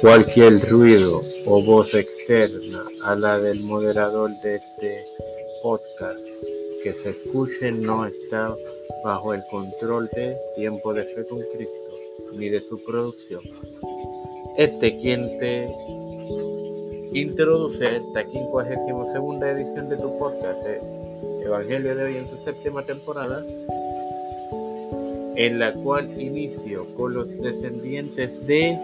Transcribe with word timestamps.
Cualquier 0.00 0.60
ruido 0.70 1.22
o 1.44 1.60
voz 1.60 1.92
externa 1.92 2.84
a 3.02 3.16
la 3.16 3.40
del 3.40 3.60
moderador 3.60 4.30
de 4.42 4.54
este 4.54 5.04
podcast 5.60 6.20
que 6.84 6.92
se 6.92 7.10
escuche 7.10 7.72
no 7.72 8.06
está 8.06 8.54
bajo 9.02 9.34
el 9.34 9.42
control 9.50 10.08
de 10.14 10.36
Tiempo 10.54 10.94
de 10.94 11.04
Fe 11.04 11.26
con 11.26 11.40
Cristo 11.52 11.74
ni 12.34 12.48
de 12.48 12.60
su 12.60 12.80
producción. 12.84 13.42
Este 14.56 14.96
quien 15.00 15.22
te 15.40 15.66
introduce 17.12 17.96
esta 17.96 18.22
52 18.22 19.42
edición 19.42 19.88
de 19.88 19.96
tu 19.96 20.16
podcast, 20.16 20.60
Evangelio 21.44 21.96
de 21.96 22.04
hoy 22.04 22.16
en 22.18 22.30
su 22.30 22.36
séptima 22.44 22.82
temporada, 22.84 23.44
en 25.34 25.58
la 25.58 25.72
cual 25.74 26.08
inicio 26.20 26.86
con 26.96 27.14
los 27.14 27.28
descendientes 27.40 28.46
de 28.46 28.78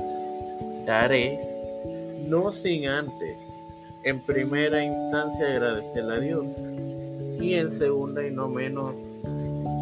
daré, 0.87 1.39
no 2.29 2.53
sin 2.53 2.87
antes, 2.87 3.39
en 4.03 4.21
primera 4.21 4.85
instancia, 4.85 5.47
agradecer 5.47 6.05
a 6.05 6.21
Dios 6.21 6.45
y 7.41 7.55
en 7.55 7.71
segunda 7.71 8.27
y 8.27 8.31
no 8.31 8.49
menos 8.49 8.95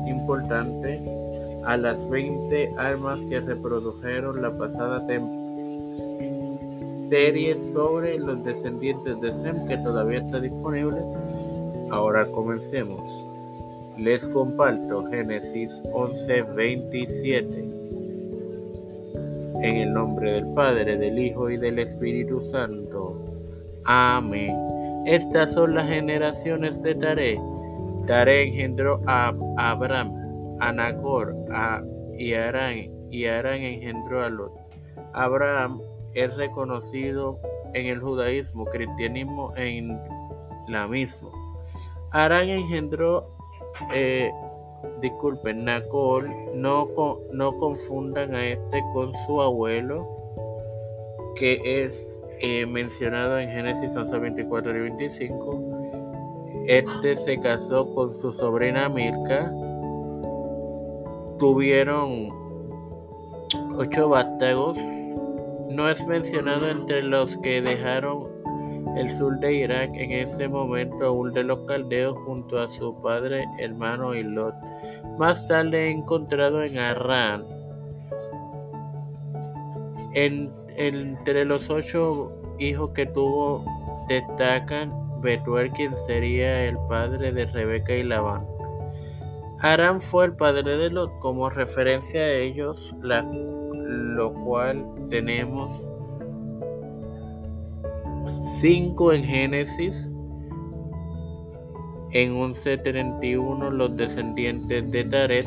importante, 0.06 1.00
a 1.64 1.76
las 1.76 2.08
20 2.08 2.74
almas 2.76 3.20
que 3.28 3.40
reprodujeron 3.40 4.42
la 4.42 4.56
pasada 4.56 5.06
serie 7.08 7.56
sobre 7.72 8.18
los 8.18 8.42
descendientes 8.42 9.20
de 9.20 9.32
Sem 9.32 9.68
que 9.68 9.76
todavía 9.78 10.20
está 10.20 10.40
disponible. 10.40 10.98
Ahora 11.90 12.26
comencemos. 12.26 13.00
Les 13.98 14.26
comparto 14.28 15.04
Génesis 15.10 15.70
11:27. 15.92 17.81
En 19.62 19.76
el 19.76 19.92
nombre 19.92 20.32
del 20.32 20.46
Padre, 20.54 20.98
del 20.98 21.16
Hijo 21.20 21.48
y 21.48 21.56
del 21.56 21.78
Espíritu 21.78 22.40
Santo. 22.40 23.16
Amén. 23.84 24.56
Estas 25.06 25.54
son 25.54 25.76
las 25.76 25.88
generaciones 25.88 26.82
de 26.82 26.96
Taré. 26.96 27.40
Taré 28.08 28.48
engendró 28.48 29.00
a 29.06 29.32
Abraham, 29.58 30.58
a 30.60 30.72
Nacor, 30.72 31.36
a 31.52 31.80
y 32.18 32.34
Arán, 32.34 32.90
y 33.12 33.26
Arán 33.26 33.62
engendró 33.62 34.24
a 34.24 34.30
Lot. 34.30 34.52
Abraham 35.12 35.80
es 36.14 36.36
reconocido 36.36 37.38
en 37.72 37.86
el 37.86 38.00
judaísmo, 38.00 38.64
cristianismo 38.64 39.54
e 39.54 39.84
islamismo. 40.66 41.30
Arán 42.10 42.48
engendró 42.48 43.36
eh, 43.94 44.32
disculpen, 45.00 45.64
Nacol, 45.64 46.30
no, 46.54 46.88
no 47.32 47.56
confundan 47.58 48.34
a 48.34 48.46
este 48.46 48.82
con 48.92 49.12
su 49.26 49.40
abuelo, 49.40 50.06
que 51.36 51.84
es 51.84 52.22
eh, 52.40 52.66
mencionado 52.66 53.38
en 53.38 53.48
Génesis 53.50 53.94
11, 53.96 54.18
24 54.18 54.76
y 54.76 54.80
25. 54.80 55.82
Este 56.66 57.16
se 57.16 57.38
casó 57.40 57.92
con 57.94 58.12
su 58.12 58.32
sobrina 58.32 58.88
Milka. 58.88 59.52
Tuvieron 61.38 62.28
ocho 63.76 64.08
vástagos. 64.08 64.78
No 65.70 65.88
es 65.88 66.06
mencionado 66.06 66.68
entre 66.68 67.02
los 67.02 67.36
que 67.38 67.62
dejaron 67.62 68.31
el 68.96 69.10
sur 69.10 69.38
de 69.40 69.54
Irak 69.54 69.90
en 69.94 70.12
ese 70.12 70.48
momento 70.48 71.06
aún 71.06 71.32
de 71.32 71.44
los 71.44 71.60
caldeos 71.66 72.16
junto 72.24 72.60
a 72.60 72.68
su 72.68 72.94
padre, 73.02 73.44
hermano 73.58 74.14
y 74.14 74.22
Lot. 74.22 74.54
Más 75.18 75.46
tarde 75.48 75.90
encontrado 75.90 76.62
en 76.62 76.78
Arran. 76.78 77.44
entre 80.14 81.44
los 81.44 81.70
ocho 81.70 82.32
hijos 82.58 82.90
que 82.90 83.06
tuvo 83.06 83.64
destacan 84.08 84.92
Betuel 85.22 85.70
quien 85.70 85.94
sería 86.06 86.64
el 86.64 86.76
padre 86.88 87.32
de 87.32 87.46
Rebeca 87.46 87.94
y 87.94 88.02
Labán. 88.02 88.46
Arán 89.60 90.00
fue 90.00 90.26
el 90.26 90.32
padre 90.34 90.76
de 90.76 90.90
Lot 90.90 91.18
como 91.20 91.48
referencia 91.48 92.20
a 92.20 92.32
ellos, 92.32 92.94
lo 93.00 94.32
cual 94.34 94.84
tenemos 95.08 95.80
5 98.62 99.12
en 99.12 99.24
Génesis. 99.24 100.08
En 102.12 102.36
11.31 102.36 103.70
los 103.70 103.96
descendientes 103.96 104.88
de 104.92 105.02
Taret. 105.02 105.44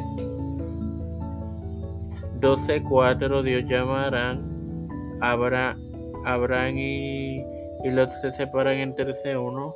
12.4 2.41 3.41
Dios 3.41 3.63
llamarán. 3.69 4.89
Abraham, 5.21 5.81
Abraham 6.25 6.77
y, 6.77 7.37
y 7.85 7.91
Lot 7.91 8.09
se 8.21 8.33
separan 8.33 8.75
en 8.79 8.93
13.1. 8.95 9.73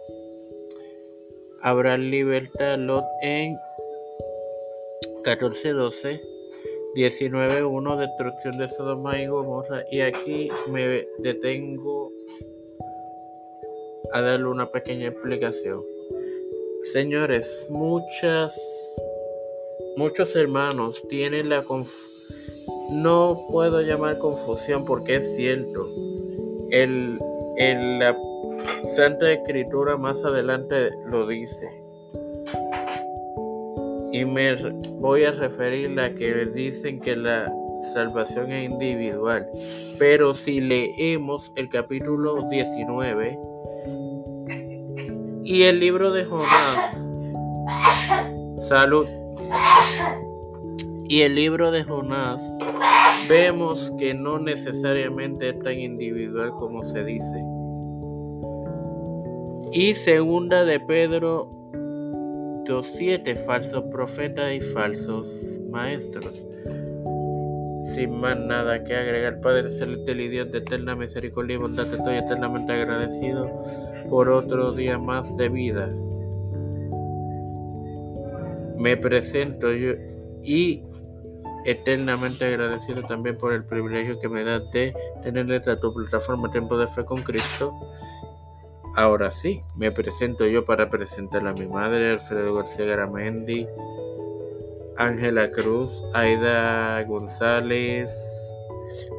Abraham 1.61 2.01
libertad 2.01 2.73
a 2.73 2.77
Lot 2.77 3.06
en 3.21 3.56
14.12. 5.23 6.19
19.1 6.94 7.97
Destrucción 8.00 8.57
de 8.57 8.69
Sodoma 8.71 9.17
y 9.17 9.27
Gomorra. 9.27 9.85
Y 9.89 10.01
aquí 10.01 10.50
me 10.73 11.07
detengo 11.19 12.19
a 14.14 14.22
darle 14.22 14.47
una 14.47 14.72
pequeña 14.72 15.08
explicación. 15.08 15.84
Señores, 16.94 17.68
muchas, 17.70 18.56
muchos 19.97 20.36
hermanos 20.36 21.02
tienen 21.09 21.50
la 21.50 21.62
no 22.92 23.38
puedo 23.52 23.81
llamar 23.81 24.18
confusión 24.18 24.86
porque 24.86 25.18
es 25.18 25.36
cierto. 25.36 25.88
El, 26.72 27.19
el, 27.58 28.00
la 28.00 28.18
Santa 28.84 29.31
Escritura 29.31 29.98
más 29.98 30.24
adelante 30.24 30.90
lo 31.06 31.28
dice. 31.28 31.69
Y 34.12 34.25
me 34.25 34.56
voy 34.96 35.24
a 35.25 35.31
referir 35.31 36.00
a 36.00 36.14
que 36.16 36.46
dicen 36.48 37.00
que 37.00 37.16
la 37.16 37.53
salvación 37.94 38.52
es 38.52 38.72
individual. 38.72 39.48
Pero 40.00 40.34
si 40.34 40.62
leemos 40.62 41.52
el 41.56 41.69
capítulo 41.69 42.48
19, 42.50 43.38
y 45.50 45.64
el 45.64 45.80
libro 45.80 46.12
de 46.12 46.26
Jonás. 46.26 47.08
Salud. 48.60 49.08
Y 51.08 51.22
el 51.22 51.34
libro 51.34 51.72
de 51.72 51.84
Jonás 51.84 52.40
vemos 53.28 53.92
que 53.98 54.14
no 54.14 54.38
necesariamente 54.38 55.50
es 55.50 55.60
tan 55.60 55.80
individual 55.80 56.52
como 56.52 56.84
se 56.84 57.04
dice. 57.04 57.44
Y 59.74 59.96
segunda 59.96 60.66
de 60.66 60.80
Pedro 60.82 61.50
2.7, 62.66 63.36
falsos 63.48 63.86
profetas 63.86 64.54
y 64.54 64.62
falsos 64.62 65.58
maestros. 65.68 66.46
Sin 67.96 68.20
más 68.22 68.38
nada 68.38 68.84
que 68.84 68.96
agregar, 68.96 69.42
Padre 69.42 69.72
Celestial 69.72 70.22
y 70.22 70.28
Dios 70.28 70.52
de 70.52 70.60
eterna 70.60 70.96
misericordia 70.96 71.56
y 71.56 71.58
bondad, 71.58 71.92
estoy 71.92 72.18
eternamente 72.18 72.72
agradecido 72.72 73.50
por 74.09 74.30
otro 74.30 74.72
día 74.72 74.97
más 74.97 75.38
de 75.38 75.50
vida. 75.50 75.90
Me 78.78 78.97
presento 78.97 79.72
yo 79.72 79.94
y 80.44 80.84
eternamente 81.66 82.46
agradecido 82.46 83.03
también 83.03 83.38
por 83.38 83.53
el 83.53 83.66
privilegio 83.66 84.19
que 84.19 84.30
me 84.30 84.44
da 84.44 84.59
de 84.59 84.96
tener 85.22 85.52
esta 85.52 85.80
tu 85.80 85.94
plataforma 85.94 86.50
Tiempo 86.50 86.78
de 86.78 86.88
Fe 86.88 87.06
con 87.06 87.22
Cristo. 87.22 87.74
Ahora 88.96 89.30
sí, 89.30 89.62
me 89.75 89.92
presento 89.92 90.48
yo 90.48 90.66
para 90.66 90.90
presentar 90.90 91.46
a 91.46 91.53
mi 91.53 91.68
madre, 91.68 92.12
Alfredo 92.12 92.56
García 92.56 92.86
Garamendi, 92.86 93.68
Ángela 94.98 95.52
Cruz, 95.52 96.04
Aida 96.13 97.04
González, 97.04 98.12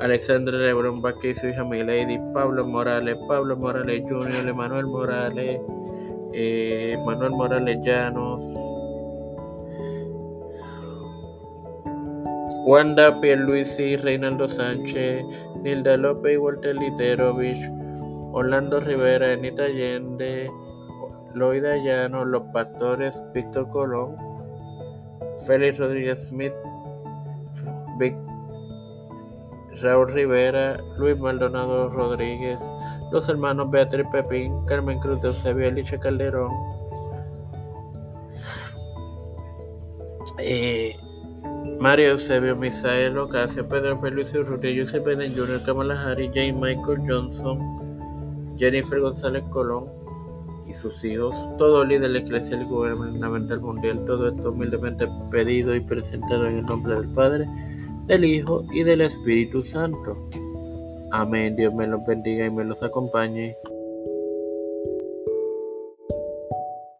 Alexandra 0.01 0.57
Lebron 0.57 1.01
Vázquez 1.01 1.37
y 1.37 1.41
su 1.41 1.49
hija 1.49 1.65
Milady, 1.65 2.19
Pablo 2.33 2.67
Morales, 2.67 3.17
Pablo 3.29 3.57
Morales 3.57 4.03
Jr., 4.09 4.49
Emanuel 4.49 4.87
Morales, 4.87 5.61
eh, 6.33 6.97
Manuel 7.05 7.31
Morales 7.33 7.79
Llanos, 7.83 8.41
Wanda 12.67 13.21
Pierluisi, 13.21 13.97
Reinaldo 13.97 14.49
Sánchez, 14.49 15.25
Nilda 15.63 15.97
López 15.97 16.35
y 16.35 16.37
Walter 16.37 16.77
Literovich, 16.77 17.71
Orlando 18.33 18.81
Rivera, 18.81 19.33
Anita 19.33 19.65
Allende, 19.65 20.51
Loida 21.35 21.77
Llano, 21.77 22.25
Los 22.25 22.43
Pastores, 22.53 23.23
Víctor 23.35 23.69
Colón, 23.71 24.17
Félix 25.47 25.79
Rodríguez 25.79 26.21
Smith, 26.29 26.53
Víctor 27.99 28.30
Raúl 29.83 30.13
Rivera, 30.13 30.81
Luis 30.97 31.19
Maldonado 31.19 31.89
Rodríguez, 31.89 32.61
los 33.13 33.29
hermanos 33.29 33.71
Beatriz 33.71 34.07
Pepín, 34.13 34.65
Carmen 34.67 34.99
Cruz 35.01 35.21
de 35.23 35.29
Eusebio, 35.29 35.69
Alicia 35.69 35.99
Calderón, 35.99 36.53
eh, 40.39 40.97
Mario 41.79 42.11
Eusebio, 42.13 42.57
Misael 42.57 43.17
Ocasio, 43.19 43.67
Pedro 43.67 44.01
P. 44.01 44.11
Luis 44.11 44.35
Urrutia, 44.35 44.71
Joseph 44.77 45.05
Biden 45.05 45.35
Jr., 45.35 45.63
Kamala 45.65 46.01
Harris, 46.01 46.31
Michael 46.55 47.03
Johnson, 47.09 48.57
Jennifer 48.59 49.01
González 49.01 49.43
Colón 49.51 49.87
y 50.69 50.75
sus 50.75 51.03
hijos, 51.05 51.35
todo 51.59 51.85
líder 51.85 52.15
eclesial 52.15 52.63
y 52.63 52.65
gubernamental 52.67 53.61
mundial, 53.61 54.05
todo 54.07 54.29
esto 54.29 54.51
humildemente 54.51 55.09
pedido 55.31 55.75
y 55.75 55.81
presentado 55.81 56.47
en 56.47 56.59
el 56.59 56.67
nombre 56.67 56.95
del 56.95 57.09
Padre, 57.09 57.49
del 58.11 58.25
Hijo 58.25 58.65
y 58.73 58.83
del 58.83 59.03
Espíritu 59.03 59.63
Santo. 59.63 60.17
Amén. 61.13 61.55
Dios 61.55 61.73
me 61.73 61.87
los 61.87 62.05
bendiga 62.05 62.45
y 62.45 62.51
me 62.51 62.65
los 62.65 62.83
acompañe. 62.83 63.57